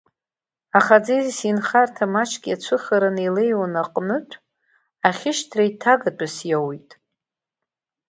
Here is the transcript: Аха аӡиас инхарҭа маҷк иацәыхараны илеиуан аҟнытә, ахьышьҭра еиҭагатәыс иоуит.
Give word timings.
Аха 0.77 0.95
аӡиас 0.99 1.39
инхарҭа 1.49 2.05
маҷк 2.13 2.43
иацәыхараны 2.47 3.21
илеиуан 3.27 3.73
аҟнытә, 3.81 4.35
ахьышьҭра 5.07 5.63
еиҭагатәыс 5.65 6.35
иоуит. 6.51 6.89